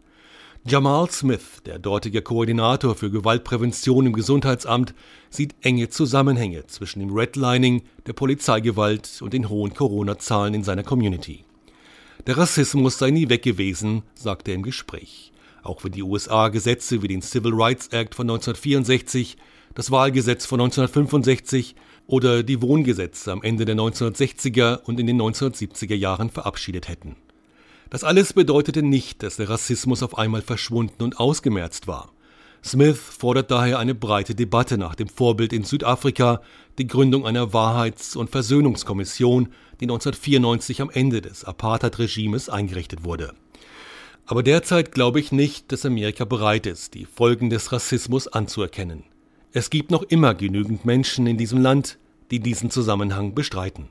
Jamal 0.66 1.10
Smith, 1.10 1.62
der 1.66 1.80
dortige 1.80 2.22
Koordinator 2.22 2.94
für 2.94 3.10
Gewaltprävention 3.10 4.06
im 4.08 4.14
Gesundheitsamt, 4.14 4.94
sieht 5.30 5.56
enge 5.62 5.88
Zusammenhänge 5.88 6.68
zwischen 6.68 7.00
dem 7.00 7.14
Redlining, 7.14 7.84
der 8.08 8.14
Polizeigewalt 8.14 9.22
und 9.22 9.32
den 9.32 9.48
hohen 9.48 9.74
Corona-Zahlen 9.74 10.54
in 10.54 10.64
seiner 10.64 10.84
Community. 10.84 11.46
Der 12.28 12.38
Rassismus 12.38 12.98
sei 12.98 13.10
nie 13.12 13.30
weg 13.30 13.42
gewesen, 13.42 14.04
sagt 14.16 14.50
er 14.50 14.56
im 14.56 14.64
Gespräch. 14.64 15.32
Auch 15.64 15.86
wenn 15.86 15.94
die 15.94 16.04
USA 16.04 16.50
Gesetze 16.50 17.02
wie 17.02 17.08
den 17.08 17.22
Civil 17.22 17.54
Rights 17.54 17.88
Act 17.88 18.14
von 18.14 18.26
1964, 18.30 19.38
das 19.76 19.92
Wahlgesetz 19.92 20.46
von 20.46 20.60
1965 20.60 21.76
oder 22.06 22.44
die 22.44 22.62
Wohngesetze 22.62 23.32
am 23.32 23.44
Ende 23.44 23.64
der 23.64 23.76
1960er 23.76 24.84
und 24.84 25.00
in 25.00 25.08
den 25.08 25.22
1970er 25.22 25.96
Jahren 25.96 26.30
verabschiedet 26.30 26.90
hätten. 26.90 27.16
Das 27.90 28.04
alles 28.04 28.34
bedeutete 28.34 28.84
nicht, 28.84 29.24
dass 29.24 29.38
der 29.38 29.50
Rassismus 29.50 30.04
auf 30.04 30.18
einmal 30.18 30.42
verschwunden 30.42 31.04
und 31.04 31.20
ausgemerzt 31.20 31.88
war. 31.88 32.12
Smith 32.64 33.00
fordert 33.00 33.52
daher 33.52 33.80
eine 33.80 33.96
breite 33.96 34.36
Debatte 34.36 34.78
nach 34.78 34.96
dem 34.96 35.08
Vorbild 35.08 35.54
in 35.54 35.64
Südafrika, 35.64 36.42
die 36.78 36.88
Gründung 36.88 37.26
einer 37.26 37.54
Wahrheits- 37.54 38.16
und 38.16 38.30
Versöhnungskommission, 38.30 39.50
die 39.80 39.86
1994 39.86 40.82
am 40.82 40.90
Ende 40.90 41.22
des 41.22 41.46
Apartheid-Regimes 41.46 42.50
eingerichtet 42.50 43.04
wurde. 43.04 43.34
Aber 44.26 44.44
derzeit 44.44 44.92
glaube 44.92 45.20
ich 45.20 45.32
nicht, 45.32 45.72
dass 45.72 45.86
Amerika 45.86 46.26
bereit 46.26 46.68
ist, 46.68 46.94
die 46.94 47.06
Folgen 47.06 47.50
des 47.50 47.72
Rassismus 47.72 48.28
anzuerkennen. 48.28 49.04
Es 49.52 49.72
gibt 49.72 49.90
noch 49.90 50.04
immer 50.04 50.36
genügend 50.36 50.86
Menschen 50.86 51.26
in 51.26 51.38
diesem 51.38 51.62
Land, 51.62 51.98
die 52.30 52.40
diesen 52.40 52.70
Zusammenhang 52.70 53.34
bestreiten. 53.34 53.90